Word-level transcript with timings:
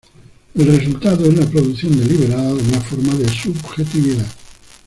El 0.55 0.65
resultado 0.79 1.27
es 1.27 1.37
la 1.37 1.45
producción 1.45 1.95
deliberada 1.95 2.55
de 2.55 2.63
una 2.63 2.81
forma 2.81 3.13
de 3.13 3.29
subjetividad. 3.29 4.25